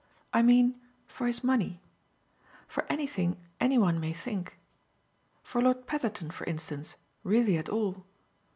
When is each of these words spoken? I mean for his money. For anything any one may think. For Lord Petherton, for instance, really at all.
I 0.33 0.41
mean 0.41 0.81
for 1.05 1.27
his 1.27 1.43
money. 1.43 1.79
For 2.67 2.87
anything 2.91 3.37
any 3.59 3.77
one 3.77 3.99
may 3.99 4.13
think. 4.13 4.57
For 5.43 5.61
Lord 5.61 5.85
Petherton, 5.85 6.31
for 6.31 6.43
instance, 6.45 6.95
really 7.23 7.55
at 7.55 7.69
all. 7.69 8.03